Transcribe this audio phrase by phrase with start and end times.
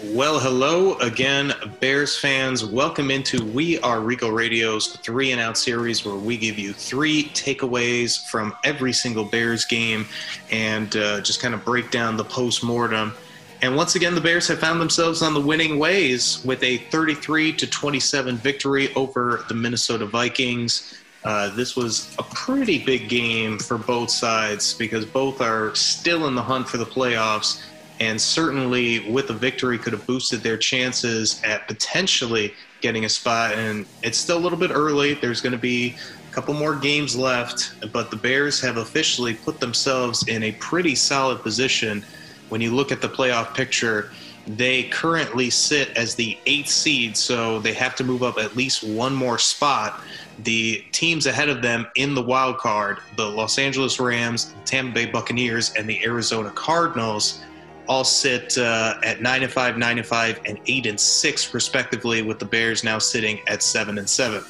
[0.00, 2.64] Well, hello again, Bears fans.
[2.64, 7.24] Welcome into We Are Regal Radio's three and out series where we give you three
[7.30, 10.06] takeaways from every single Bears game
[10.52, 13.12] and uh, just kind of break down the post mortem.
[13.60, 17.54] And once again, the Bears have found themselves on the winning ways with a 33
[17.54, 20.96] to 27 victory over the Minnesota Vikings.
[21.24, 26.36] Uh, this was a pretty big game for both sides because both are still in
[26.36, 27.64] the hunt for the playoffs
[28.00, 33.54] and certainly with a victory could have boosted their chances at potentially getting a spot.
[33.54, 35.14] And it's still a little bit early.
[35.14, 35.96] There's going to be
[36.28, 40.94] a couple more games left but the bears have officially put themselves in a pretty
[40.94, 42.04] solid position.
[42.48, 44.10] When you look at the playoff picture
[44.56, 48.82] they currently sit as the eighth seed so they have to move up at least
[48.82, 50.00] one more spot.
[50.44, 55.06] The teams ahead of them in the wild card the los angeles rams tampa bay
[55.06, 57.42] buccaneers and the arizona cardinals
[57.88, 62.22] all sit uh, at nine and five, nine and five, and eight and six, respectively,
[62.22, 64.42] with the Bears now sitting at seven and seven.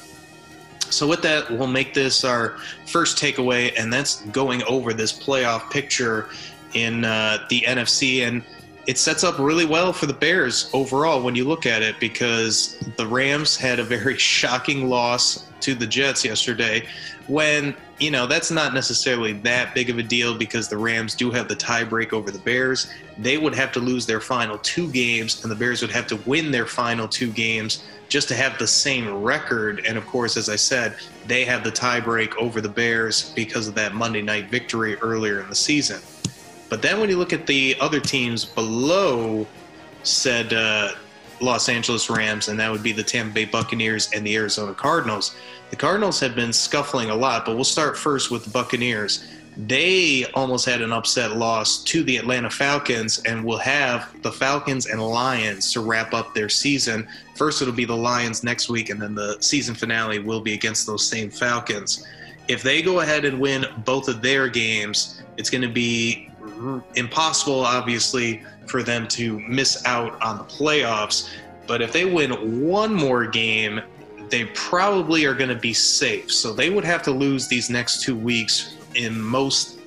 [0.89, 5.69] So, with that, we'll make this our first takeaway, and that's going over this playoff
[5.71, 6.29] picture
[6.73, 8.27] in uh, the NFC.
[8.27, 8.43] And
[8.87, 12.77] it sets up really well for the Bears overall when you look at it because
[12.97, 16.85] the Rams had a very shocking loss to the Jets yesterday
[17.27, 21.31] when you know that's not necessarily that big of a deal because the Rams do
[21.31, 22.91] have the tiebreak over the Bears.
[23.17, 26.15] They would have to lose their final two games, and the Bears would have to
[26.25, 29.85] win their final two games just to have the same record.
[29.85, 30.95] And of course, as I said,
[31.27, 35.49] they have the tiebreak over the Bears because of that Monday night victory earlier in
[35.49, 36.01] the season.
[36.69, 39.47] But then when you look at the other teams below
[40.03, 40.93] said uh,
[41.41, 45.35] Los Angeles Rams, and that would be the Tampa Bay Buccaneers and the Arizona Cardinals
[45.69, 49.25] the Cardinals have been scuffling a lot, but we'll start first with the Buccaneers.
[49.55, 54.87] They almost had an upset loss to the Atlanta Falcons and will have the Falcons
[54.87, 57.07] and Lions to wrap up their season.
[57.35, 60.87] First, it'll be the Lions next week, and then the season finale will be against
[60.87, 62.05] those same Falcons.
[62.47, 66.28] If they go ahead and win both of their games, it's going to be
[66.95, 71.29] impossible, obviously, for them to miss out on the playoffs.
[71.67, 73.81] But if they win one more game,
[74.29, 76.31] they probably are going to be safe.
[76.31, 79.79] So they would have to lose these next two weeks in most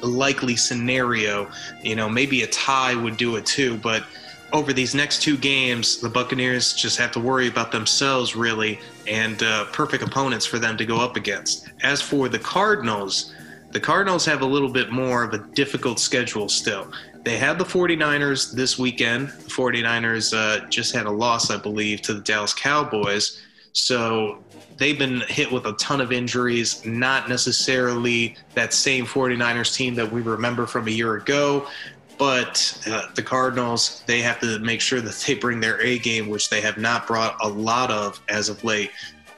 [0.00, 1.50] likely scenario.
[1.82, 4.04] You know, maybe a tie would do it too, but
[4.52, 9.42] over these next two games, the Buccaneers just have to worry about themselves really and
[9.42, 11.68] uh, perfect opponents for them to go up against.
[11.82, 13.34] As for the Cardinals,
[13.76, 16.90] the Cardinals have a little bit more of a difficult schedule still.
[17.24, 19.28] They have the 49ers this weekend.
[19.28, 23.42] The 49ers uh, just had a loss, I believe, to the Dallas Cowboys.
[23.72, 24.42] So
[24.78, 30.10] they've been hit with a ton of injuries, not necessarily that same 49ers team that
[30.10, 31.68] we remember from a year ago.
[32.16, 36.30] But uh, the Cardinals, they have to make sure that they bring their A game,
[36.30, 38.90] which they have not brought a lot of as of late.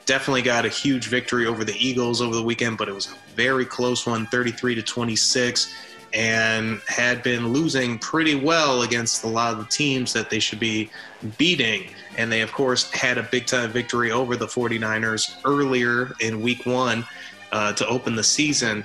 [0.09, 3.35] Definitely got a huge victory over the Eagles over the weekend, but it was a
[3.35, 5.71] very close one, 33 to 26
[6.15, 10.59] and had been losing pretty well against a lot of the teams that they should
[10.59, 10.89] be
[11.37, 11.91] beating.
[12.17, 16.65] And they, of course, had a big time victory over the 49ers earlier in week
[16.65, 17.05] one
[17.51, 18.83] uh, to open the season.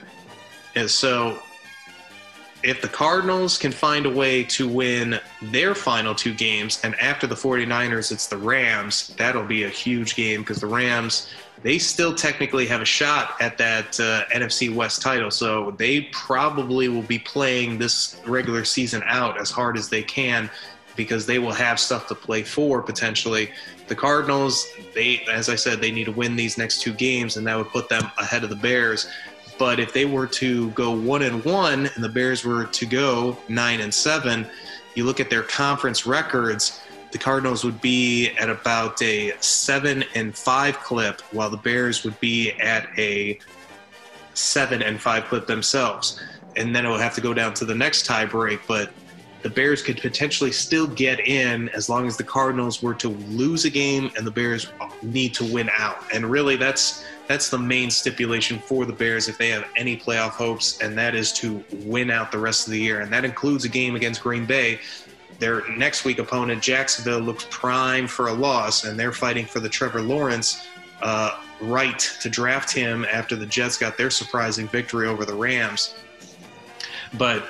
[0.74, 1.38] And so,
[2.64, 7.26] if the Cardinals can find a way to win their final two games, and after
[7.26, 11.28] the 49ers, it's the Rams, that'll be a huge game because the Rams
[11.62, 15.30] they still technically have a shot at that uh, NFC West title.
[15.30, 20.50] So they probably will be playing this regular season out as hard as they can
[20.94, 23.50] because they will have stuff to play for potentially.
[23.88, 27.46] The Cardinals, they, as I said, they need to win these next two games, and
[27.46, 29.08] that would put them ahead of the Bears.
[29.58, 33.36] But if they were to go one and one, and the Bears were to go
[33.48, 34.46] nine and seven,
[34.94, 36.80] you look at their conference records
[37.14, 42.18] the Cardinals would be at about a seven and five clip, while the Bears would
[42.18, 43.38] be at a
[44.34, 46.20] seven and five clip themselves.
[46.56, 48.92] And then it would have to go down to the next tie break, but
[49.44, 53.66] the Bears could potentially still get in as long as the Cardinals were to lose
[53.66, 54.72] a game and the Bears
[55.02, 55.98] need to win out.
[56.14, 60.30] And really, that's that's the main stipulation for the Bears if they have any playoff
[60.30, 63.02] hopes, and that is to win out the rest of the year.
[63.02, 64.80] And that includes a game against Green Bay
[65.38, 69.68] their next week opponent, Jacksonville, looks prime for a loss, and they're fighting for the
[69.68, 70.66] Trevor Lawrence
[71.02, 75.94] uh, right to draft him after the Jets got their surprising victory over the Rams.
[77.18, 77.44] But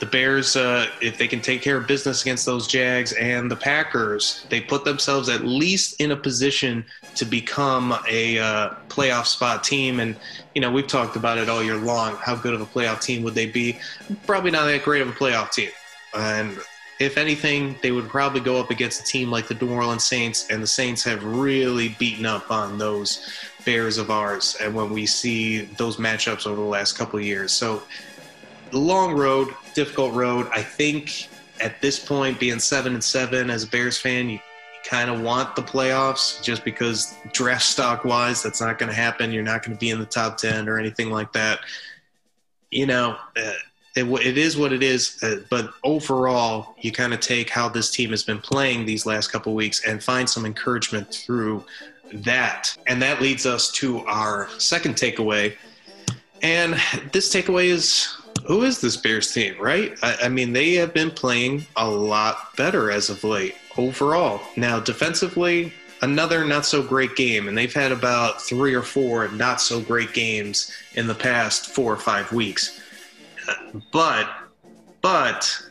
[0.00, 3.56] the Bears, uh, if they can take care of business against those Jags and the
[3.56, 6.84] Packers, they put themselves at least in a position
[7.16, 9.98] to become a uh, playoff spot team.
[9.98, 10.16] And,
[10.54, 12.14] you know, we've talked about it all year long.
[12.16, 13.78] How good of a playoff team would they be?
[14.26, 15.70] Probably not that great of a playoff team.
[16.16, 16.56] And
[17.00, 20.48] if anything, they would probably go up against a team like the New Orleans Saints,
[20.50, 23.28] and the Saints have really beaten up on those
[23.64, 24.56] Bears of ours.
[24.60, 27.82] And when we see those matchups over the last couple of years, so
[28.72, 30.48] long road, difficult road.
[30.52, 31.28] I think
[31.60, 34.40] at this point, being seven and seven as a Bears fan, you,
[34.88, 39.30] kind of want the playoffs just because draft stock wise, that's not going to happen.
[39.30, 41.60] You're not going to be in the top 10 or anything like that.
[42.70, 43.52] You know, uh,
[43.96, 45.22] it, it is what it is.
[45.22, 49.30] Uh, but overall, you kind of take how this team has been playing these last
[49.30, 51.64] couple weeks and find some encouragement through
[52.12, 52.74] that.
[52.86, 55.54] And that leads us to our second takeaway.
[56.40, 56.80] And
[57.12, 58.16] this takeaway is
[58.48, 59.96] who is this Bears team, right?
[60.02, 64.40] I, I, mean, they have been playing a lot better as of late overall.
[64.56, 69.60] Now, defensively, another not so great game, and they've had about three or four not
[69.60, 72.80] so great games in the past four or five weeks.
[73.92, 74.30] But,
[75.02, 75.62] but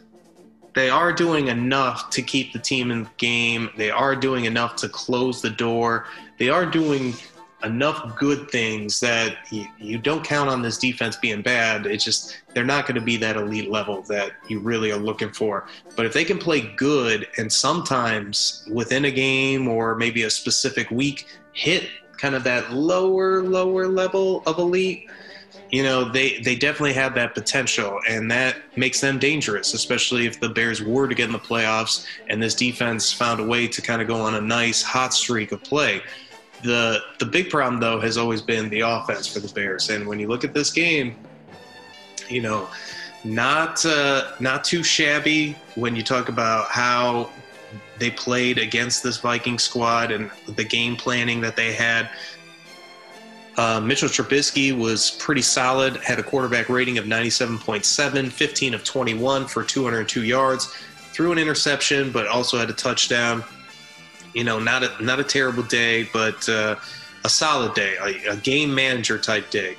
[0.75, 3.71] they are doing enough to keep the team in the game.
[3.75, 6.05] They are doing enough to close the door.
[6.37, 7.15] They are doing
[7.63, 9.37] enough good things that
[9.79, 11.87] you, don't count on this defense being bad.
[11.87, 15.31] It's just they're not going to be that elite level that you really are looking
[15.31, 15.67] for.
[15.95, 20.91] But if they can play good and sometimes within a game or maybe a specific
[20.91, 25.09] week hit kind of that lower lower level of elite,
[25.71, 30.39] you know they they definitely have that potential and that makes them dangerous especially if
[30.39, 33.81] the bears were to get in the playoffs and this defense found a way to
[33.81, 36.01] kind of go on a nice hot streak of play
[36.63, 39.89] the the big problem though has always been the offense for the Bears.
[39.89, 41.15] And when you look at this game,
[42.29, 42.67] you know,
[43.23, 47.29] not uh, not too shabby when you talk about how
[47.99, 52.09] they played against this Viking squad and the game planning that they had.
[53.57, 59.47] Uh, Mitchell Trubisky was pretty solid, had a quarterback rating of 97.7, 15 of 21
[59.47, 60.67] for 202 yards,
[61.11, 63.43] threw an interception, but also had a touchdown
[64.37, 66.75] you know, not a not a terrible day, but uh,
[67.25, 69.75] a solid day, a, a game manager type day.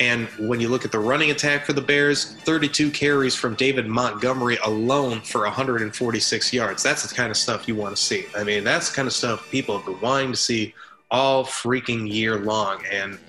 [0.00, 3.86] And when you look at the running attack for the Bears, 32 carries from David
[3.86, 6.82] Montgomery alone for 146 yards.
[6.82, 8.24] That's the kind of stuff you want to see.
[8.36, 10.74] I mean, that's the kind of stuff people have been wanting to see
[11.12, 12.82] all freaking year long.
[12.90, 13.20] And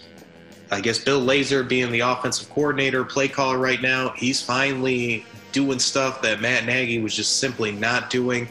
[0.71, 5.77] I guess Bill Lazor, being the offensive coordinator, play caller right now, he's finally doing
[5.77, 8.49] stuff that Matt Nagy was just simply not doing.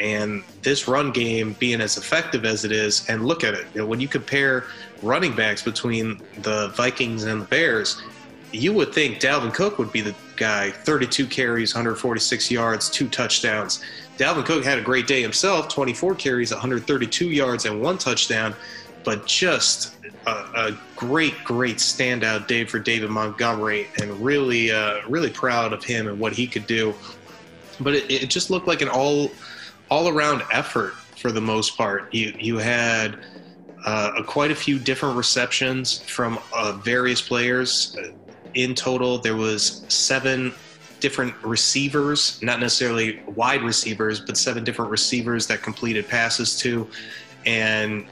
[0.00, 3.82] And this run game being as effective as it is, and look at it, you
[3.82, 4.64] know, when you compare
[5.02, 8.02] running backs between the Vikings and the Bears,
[8.52, 13.84] you would think Dalvin Cook would be the guy 32 carries, 146 yards, two touchdowns.
[14.16, 18.54] Dalvin Cook had a great day himself 24 carries, 132 yards, and one touchdown,
[19.04, 25.30] but just a, a great, great standout day for David Montgomery, and really, uh, really
[25.30, 26.94] proud of him and what he could do.
[27.78, 29.30] But it, it just looked like an all
[29.90, 32.12] all around effort for the most part.
[32.14, 33.18] You you had
[33.84, 37.96] uh, quite a few different receptions from uh, various players.
[38.54, 40.52] In total, there was seven
[41.00, 46.86] different receivers, not necessarily wide receivers, but seven different receivers that completed passes to,
[47.46, 48.06] and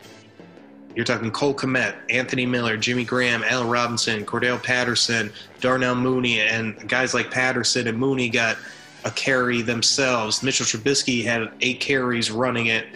[0.94, 5.30] you're talking Cole Kmet, Anthony Miller, Jimmy Graham, Allen Robinson, Cordarrelle Patterson,
[5.60, 8.56] Darnell Mooney, and guys like Patterson and Mooney got
[9.04, 10.42] a carry themselves.
[10.42, 12.86] Mitchell Trubisky had eight carries running it.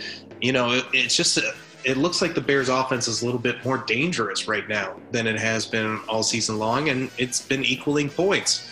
[0.41, 1.39] You know, it, it's just
[1.85, 5.27] it looks like the Bears' offense is a little bit more dangerous right now than
[5.27, 8.69] it has been all season long, and it's been equaling points.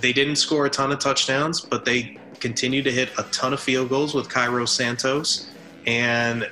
[0.00, 3.60] They didn't score a ton of touchdowns, but they continue to hit a ton of
[3.60, 5.50] field goals with Cairo Santos,
[5.86, 6.48] and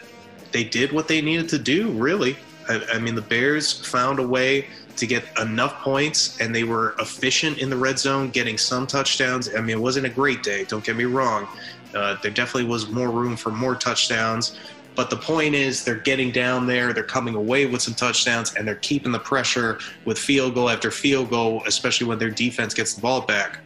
[0.52, 1.90] they did what they needed to do.
[1.90, 2.36] Really,
[2.68, 4.68] I, I mean, the Bears found a way
[5.00, 9.54] to get enough points, and they were efficient in the red zone, getting some touchdowns.
[9.54, 11.48] I mean, it wasn't a great day, don't get me wrong.
[11.94, 14.58] Uh, there definitely was more room for more touchdowns.
[14.94, 18.66] But the point is, they're getting down there, they're coming away with some touchdowns, and
[18.66, 22.94] they're keeping the pressure with field goal after field goal, especially when their defense gets
[22.94, 23.60] the ball back.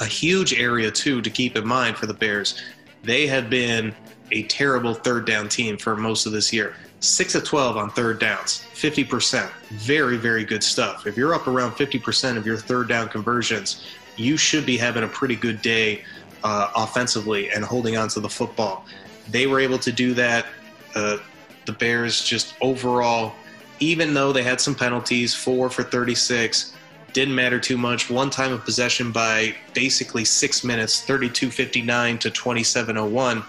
[0.00, 2.62] A huge area, too, to keep in mind for the Bears.
[3.02, 3.94] They have been
[4.32, 6.74] a terrible third down team for most of this year.
[7.06, 9.50] 6 of 12 on third downs, 50%.
[9.70, 11.06] Very, very good stuff.
[11.06, 13.86] If you're up around 50% of your third down conversions,
[14.16, 16.04] you should be having a pretty good day
[16.42, 18.86] uh, offensively and holding on to the football.
[19.30, 20.46] They were able to do that.
[20.94, 21.18] Uh,
[21.66, 23.34] the Bears just overall,
[23.80, 26.72] even though they had some penalties, four for 36,
[27.12, 28.10] didn't matter too much.
[28.10, 33.42] One time of possession by basically six minutes, 32 59 to 27 01.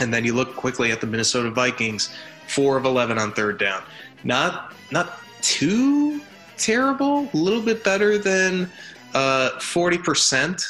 [0.00, 2.14] And then you look quickly at the Minnesota Vikings
[2.46, 3.82] four of 11 on third down.
[4.24, 6.20] Not not too
[6.56, 8.70] terrible, a little bit better than
[9.14, 10.64] uh, 40%.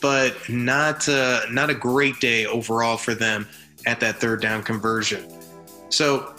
[0.00, 3.48] but not uh, not a great day overall for them
[3.86, 5.28] at that third down conversion.
[5.88, 6.34] So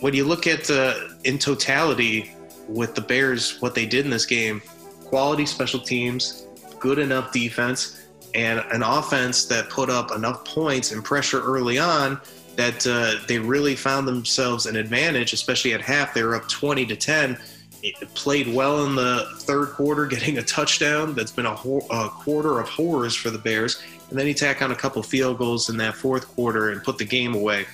[0.00, 2.34] when you look at uh, in totality
[2.68, 4.60] with the Bears, what they did in this game,
[5.04, 6.46] quality special teams,
[6.78, 8.01] good enough defense,
[8.34, 12.20] and an offense that put up enough points and pressure early on
[12.56, 16.14] that uh, they really found themselves an advantage, especially at half.
[16.14, 17.38] They were up 20 to 10.
[17.82, 21.14] It played well in the third quarter, getting a touchdown.
[21.14, 23.82] That's been a, ho- a quarter of horrors for the Bears.
[24.10, 26.98] And then he tack on a couple field goals in that fourth quarter and put
[26.98, 27.66] the game away.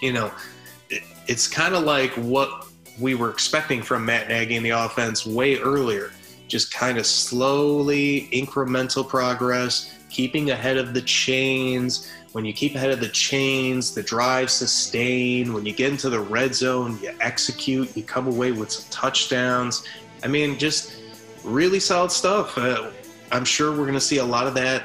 [0.00, 0.32] You know,
[0.88, 2.66] it, it's kind of like what
[2.98, 6.12] we were expecting from Matt Nagy in the offense way earlier.
[6.50, 12.10] Just kind of slowly, incremental progress, keeping ahead of the chains.
[12.32, 15.54] When you keep ahead of the chains, the drive sustain.
[15.54, 19.84] When you get into the red zone, you execute, you come away with some touchdowns.
[20.24, 20.96] I mean, just
[21.44, 22.58] really solid stuff.
[22.58, 22.90] Uh,
[23.30, 24.82] I'm sure we're going to see a lot of that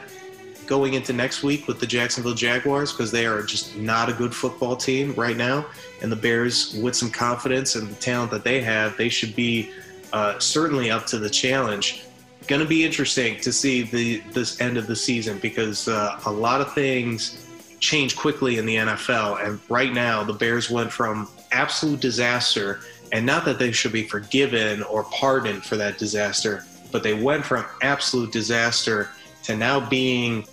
[0.68, 4.36] going into next week with the Jacksonville Jaguars because they are just not a good
[4.36, 5.66] football team right now.
[6.04, 9.72] And the Bears, with some confidence and the talent that they have, they should be
[10.16, 12.06] uh, certainly up to the challenge.
[12.48, 16.32] Going to be interesting to see the this end of the season because uh, a
[16.32, 17.46] lot of things
[17.82, 19.46] change quickly in the NFL.
[19.46, 22.80] And right now, the Bears went from absolute disaster,
[23.12, 27.44] and not that they should be forgiven or pardoned for that disaster, but they went
[27.44, 29.10] from absolute disaster
[29.44, 30.48] to now being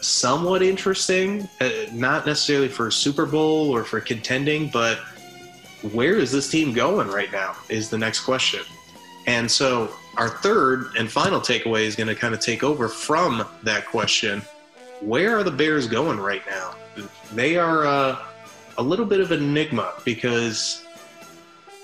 [0.00, 4.98] somewhat interesting, uh, not necessarily for Super Bowl or for contending, but
[5.90, 8.60] where is this team going right now is the next question.
[9.26, 13.46] And so our third and final takeaway is going to kind of take over from
[13.62, 14.42] that question.
[15.00, 16.74] Where are the Bears going right now?
[17.32, 18.18] They are uh,
[18.78, 20.84] a little bit of an enigma because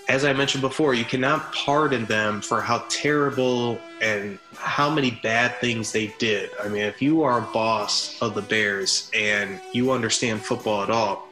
[0.08, 5.54] as I mentioned before, you cannot pardon them for how terrible and how many bad
[5.60, 6.50] things they did.
[6.62, 10.88] I mean, if you are a boss of the Bears and you understand football at
[10.88, 11.28] all,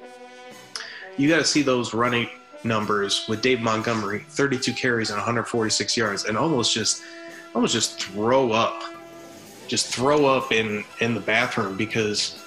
[1.17, 2.29] you got to see those running
[2.65, 7.03] numbers with Dave Montgomery, 32 carries and 146 yards, and almost just,
[7.55, 8.83] almost just throw up,
[9.69, 12.39] just throw up in in the bathroom because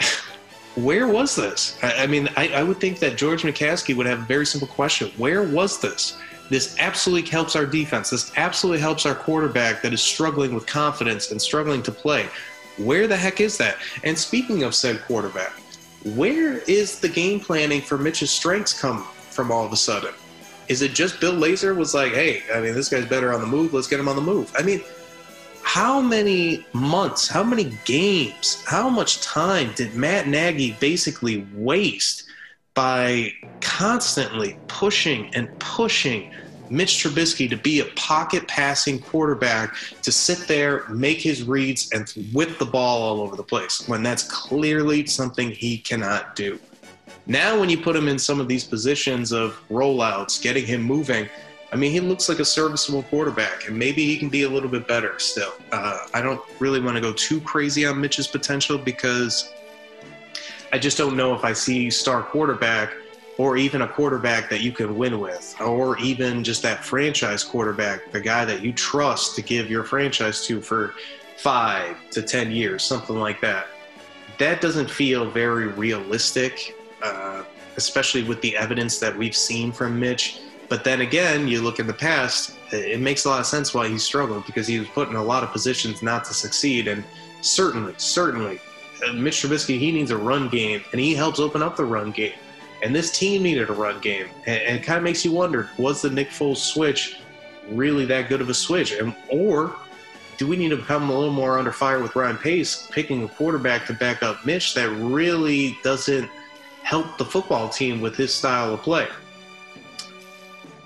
[0.74, 1.78] where was this?
[1.82, 4.68] I, I mean, I, I, would think that George McCaskey would have a very simple
[4.68, 6.16] question: Where was this?
[6.50, 8.10] This absolutely helps our defense.
[8.10, 12.28] This absolutely helps our quarterback that is struggling with confidence and struggling to play.
[12.76, 13.78] Where the heck is that?
[14.02, 15.52] And speaking of said quarterback,
[16.04, 20.12] where is the game planning for Mitch's strengths come from all of a sudden?
[20.68, 23.46] Is it just Bill Lazor was like, hey, I mean, this guy's better on the
[23.46, 23.72] move.
[23.74, 24.52] Let's get him on the move.
[24.56, 24.82] I mean,
[25.62, 32.24] how many months, how many games, how much time did Matt Nagy basically waste
[32.74, 36.32] by constantly pushing and pushing
[36.70, 42.08] Mitch Trubisky to be a pocket passing quarterback to sit there, make his reads, and
[42.32, 46.58] whip the ball all over the place when that's clearly something he cannot do.
[47.26, 51.28] Now, when you put him in some of these positions of rollouts, getting him moving,
[51.72, 54.68] I mean, he looks like a serviceable quarterback, and maybe he can be a little
[54.68, 55.54] bit better still.
[55.72, 59.52] Uh, I don't really want to go too crazy on Mitch's potential because
[60.72, 62.92] I just don't know if I see star quarterback
[63.38, 68.12] or even a quarterback that you can win with, or even just that franchise quarterback,
[68.12, 70.94] the guy that you trust to give your franchise to for
[71.36, 73.66] five to 10 years, something like that.
[74.38, 77.44] That doesn't feel very realistic, uh,
[77.76, 81.86] especially with the evidence that we've seen from Mitch but then again, you look in
[81.86, 85.08] the past, it makes a lot of sense why he struggled because he was put
[85.08, 86.88] in a lot of positions not to succeed.
[86.88, 87.04] And
[87.42, 88.60] certainly, certainly,
[89.06, 92.10] uh, Mitch Trubisky, he needs a run game, and he helps open up the run
[92.10, 92.32] game.
[92.84, 94.28] And this team needed a run game.
[94.46, 97.18] And, it kind of makes you wonder was the Nick Foles switch
[97.70, 98.92] really that good of a switch?
[98.92, 99.74] And, or
[100.36, 103.28] do we need to become a little more under fire with Ryan Pace, picking a
[103.28, 106.30] quarterback to back up Mitch that really doesn't
[106.82, 109.08] help the football team with his style of play?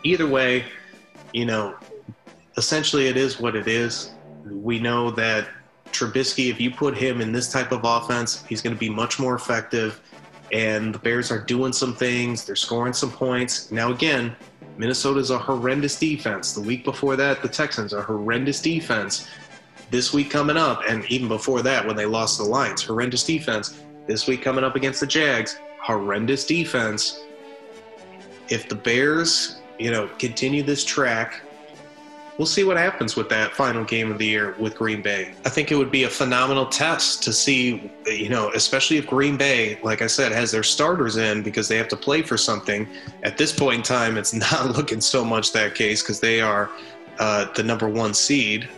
[0.02, 0.64] either way,
[1.32, 1.74] you know,
[2.56, 4.12] essentially it is what it is.
[4.44, 5.48] We know that
[5.86, 9.18] Trubisky, if you put him in this type of offense, he's going to be much
[9.18, 10.00] more effective.
[10.52, 13.70] And the Bears are doing some things, they're scoring some points.
[13.70, 14.34] Now, again,
[14.76, 16.52] Minnesota's a horrendous defense.
[16.52, 19.28] The week before that, the Texans are horrendous defense.
[19.90, 23.82] This week coming up, and even before that, when they lost the Lions, horrendous defense.
[24.06, 27.24] This week coming up against the Jags, horrendous defense.
[28.48, 31.42] If the Bears you know, continue this track.
[32.38, 35.32] We'll see what happens with that final game of the year with Green Bay.
[35.44, 39.36] I think it would be a phenomenal test to see, you know, especially if Green
[39.36, 42.86] Bay, like I said, has their starters in because they have to play for something.
[43.24, 46.70] At this point in time, it's not looking so much that case because they are
[47.18, 48.68] uh, the number one seed.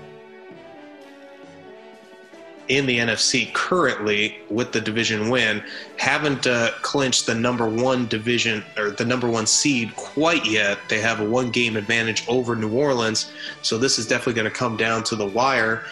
[2.70, 5.62] In the NFC currently with the division win
[5.98, 10.78] haven't uh, clinched the number one division or the number one seed quite yet.
[10.88, 13.32] They have a one game advantage over New Orleans.
[13.62, 15.82] So this is definitely going to come down to the wire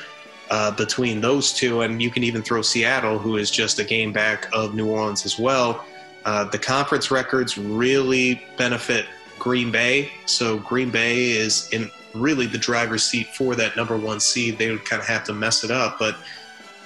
[0.50, 1.80] uh, between those two.
[1.80, 5.26] And you can even throw Seattle, who is just a game back of New Orleans
[5.26, 5.84] as well.
[6.24, 9.06] Uh, the conference records really benefit
[9.40, 10.12] Green Bay.
[10.26, 14.58] So Green Bay is in really the driver's seat for that number one seed.
[14.58, 15.98] They would kind of have to mess it up.
[15.98, 16.16] But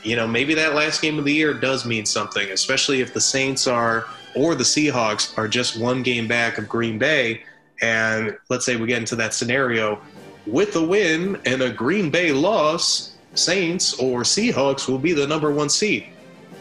[0.02, 3.20] you know, maybe that last game of the year does mean something, especially if the
[3.20, 7.42] Saints are or the Seahawks are just one game back of Green Bay.
[7.80, 10.00] And let's say we get into that scenario
[10.46, 15.52] with a win and a Green Bay loss, Saints or Seahawks will be the number
[15.52, 16.06] one seed.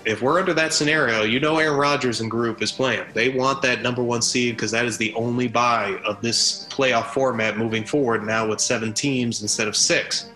[0.04, 3.06] If we're under that scenario, you know Aaron Rodgers and group is playing.
[3.14, 7.08] They want that number one seed because that is the only buy of this playoff
[7.08, 10.32] format moving forward now with seven teams instead of six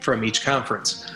[0.00, 1.06] from each conference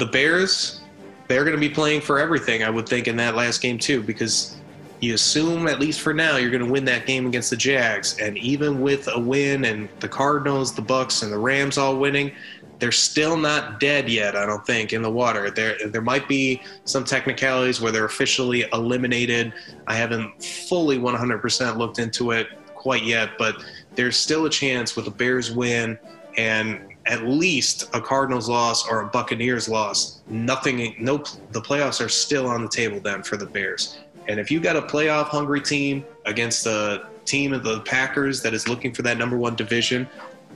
[0.00, 0.80] the Bears,
[1.28, 4.02] they're going to be playing for everything, I would think, in that last game, too,
[4.02, 4.56] because
[5.00, 8.18] you assume, at least for now, you're going to win that game against the Jags.
[8.18, 12.32] And even with a win and the Cardinals, the Bucs, and the Rams all winning,
[12.80, 15.50] they're still not dead yet, I don't think, in the water.
[15.50, 19.52] There, there might be some technicalities where they're officially eliminated.
[19.86, 23.62] I haven't fully 100% looked into it quite yet, but
[23.94, 25.98] there's still a chance with a Bears win
[26.38, 30.20] and at least a Cardinals loss or a Buccaneers loss.
[30.28, 31.18] Nothing, no,
[31.52, 33.98] the playoffs are still on the table then for the Bears.
[34.28, 38.54] And if you got a playoff hungry team against the team of the Packers that
[38.54, 40.08] is looking for that number one division,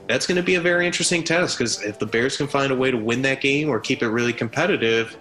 [0.07, 2.77] that's going to be a very interesting test because if the Bears can find a
[2.77, 5.17] way to win that game or keep it really competitive,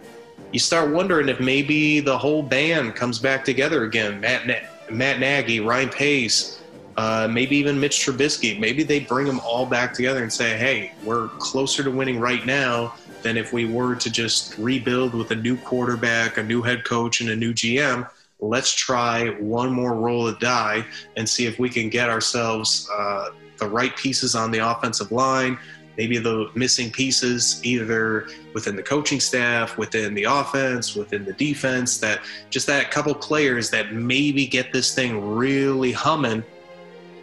[0.52, 4.20] you start wondering if maybe the whole band comes back together again.
[4.20, 4.46] Matt,
[4.92, 6.60] Matt Nagy, Ryan Pace,
[6.98, 8.60] uh, maybe even Mitch Trubisky.
[8.60, 12.46] Maybe they bring them all back together and say, hey, we're closer to winning right
[12.46, 16.84] now than if we were to just rebuild with a new quarterback, a new head
[16.84, 18.08] coach, and a new GM.
[18.40, 23.30] Let's try one more roll of die and see if we can get ourselves uh,
[23.58, 25.58] the right pieces on the offensive line,
[25.98, 32.00] maybe the missing pieces either within the coaching staff, within the offense, within the defense,
[32.00, 36.44] that just that couple players that maybe get this thing really humming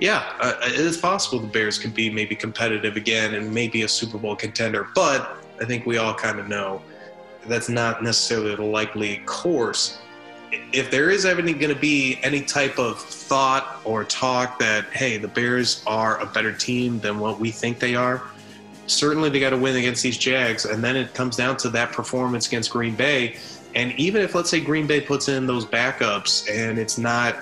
[0.01, 3.89] yeah, uh, it is possible the Bears could be maybe competitive again and maybe a
[3.89, 4.89] Super Bowl contender.
[4.95, 6.83] But I think we all kind of know
[7.47, 9.99] that's not necessarily the likely course.
[10.73, 15.19] If there is ever going to be any type of thought or talk that, hey,
[15.19, 18.23] the Bears are a better team than what we think they are,
[18.87, 20.65] certainly they got to win against these Jags.
[20.65, 23.37] And then it comes down to that performance against Green Bay.
[23.75, 27.37] And even if, let's say, Green Bay puts in those backups and it's not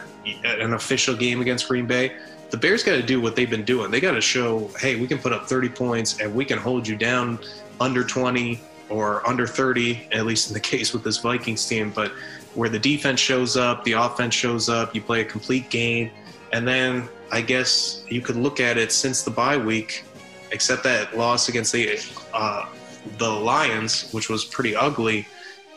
[0.45, 2.17] an official game against Green Bay,
[2.51, 3.91] the Bears got to do what they've been doing.
[3.91, 6.89] They got to show, hey, we can put up 30 points and we can hold
[6.89, 7.39] you down
[7.81, 11.91] under 20 or under 30, at least in the case with this Vikings team.
[11.91, 12.13] But
[12.55, 16.11] where the defense shows up, the offense shows up, you play a complete game.
[16.53, 20.05] And then I guess you could look at it since the bye week,
[20.51, 22.01] except that loss against the,
[22.33, 22.67] uh,
[23.19, 25.29] the Lions, which was pretty ugly.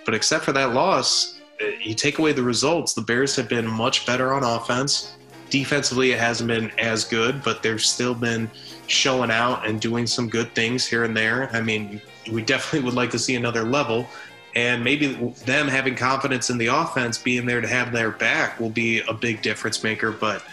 [0.06, 1.42] But except for that loss,
[1.82, 5.16] you take away the results, the Bears have been much better on offense
[5.52, 8.50] defensively it hasn't been as good but they've still been
[8.88, 11.50] showing out and doing some good things here and there.
[11.54, 14.08] I mean we definitely would like to see another level.
[14.56, 15.14] And maybe
[15.46, 19.14] them having confidence in the offense being there to have their back will be a
[19.14, 20.12] big difference maker.
[20.12, 20.44] But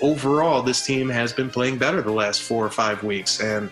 [0.00, 3.40] overall this team has been playing better the last four or five weeks.
[3.40, 3.70] And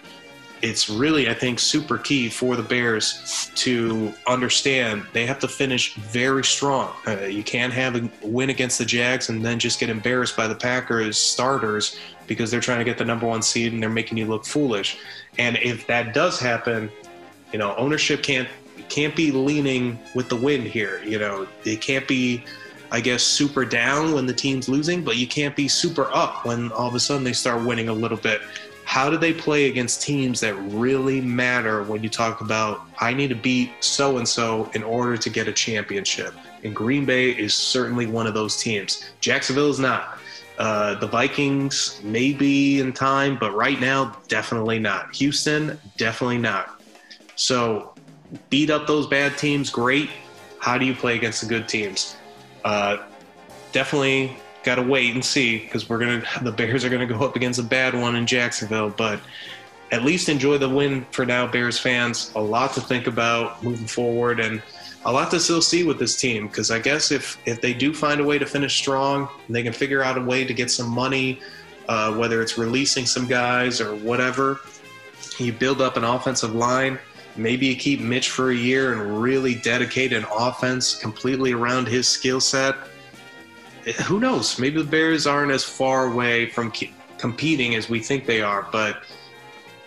[0.63, 5.95] it's really, I think, super key for the Bears to understand they have to finish
[5.95, 6.95] very strong.
[7.07, 10.47] Uh, you can't have a win against the Jags and then just get embarrassed by
[10.47, 11.99] the Packers starters
[12.29, 14.99] because they're trying to get the number one seed and they're making you look foolish.
[15.37, 16.89] And if that does happen,
[17.53, 18.49] you know, ownership can't
[18.89, 21.03] can't be leaning with the wind here.
[21.05, 22.45] You know, it can't be.
[22.95, 26.71] I guess super down when the team's losing, but you can't be super up when
[26.73, 28.43] all of a sudden they start winning a little bit
[28.85, 33.29] how do they play against teams that really matter when you talk about I need
[33.29, 36.35] to beat so and so in order to get a championship?
[36.65, 39.11] And Green Bay is certainly one of those teams.
[39.21, 40.19] Jacksonville is not.
[40.59, 45.15] Uh, the Vikings may be in time, but right now, definitely not.
[45.17, 46.81] Houston, definitely not.
[47.35, 47.95] So
[48.51, 50.11] beat up those bad teams, great.
[50.59, 52.17] How do you play against the good teams?
[52.65, 52.99] Uh,
[53.73, 57.37] definitely got to wait and see because we're gonna the Bears are gonna go up
[57.37, 59.21] against a bad one in Jacksonville, but
[59.93, 62.33] at least enjoy the win for now, Bears fans.
[62.35, 64.63] A lot to think about moving forward, and
[65.05, 66.49] a lot to still see with this team.
[66.49, 69.73] Because I guess if if they do find a way to finish strong, they can
[69.73, 71.41] figure out a way to get some money,
[71.89, 74.61] uh, whether it's releasing some guys or whatever.
[75.39, 76.99] You build up an offensive line.
[77.37, 82.07] Maybe you keep Mitch for a year and really dedicate an offense completely around his
[82.07, 82.77] skill set.
[84.07, 84.59] Who knows?
[84.59, 86.73] Maybe the Bears aren't as far away from
[87.19, 88.67] competing as we think they are.
[88.71, 89.03] But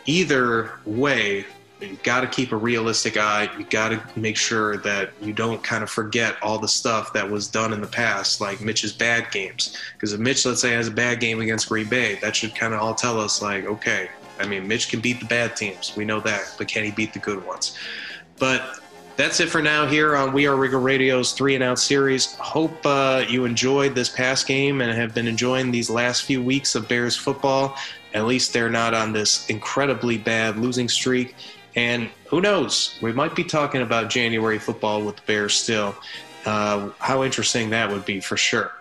[0.06, 1.46] either way,
[1.82, 3.50] you got to keep a realistic eye.
[3.58, 7.30] You got to make sure that you don't kind of forget all the stuff that
[7.30, 9.78] was done in the past, like Mitch's bad games.
[9.94, 12.74] Because if Mitch, let's say, has a bad game against Green Bay, that should kind
[12.74, 15.94] of all tell us, like, okay, I mean, Mitch can beat the bad teams.
[15.96, 17.78] We know that, but can he beat the good ones?
[18.38, 18.80] But
[19.18, 22.36] that's it for now here on We Are Regal Radio's three and out series.
[22.36, 26.76] Hope uh, you enjoyed this past game and have been enjoying these last few weeks
[26.76, 27.78] of Bears football.
[28.14, 31.36] At least they're not on this incredibly bad losing streak.
[31.76, 32.98] And who knows?
[33.02, 35.96] We might be talking about January football with the Bears still.
[36.46, 38.72] Uh, how interesting that would be for sure.